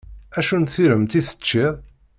[0.37, 1.75] Acu n tiremt i teččiḍ?